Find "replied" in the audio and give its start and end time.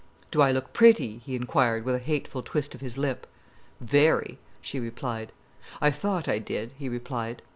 4.79-5.31, 6.89-7.43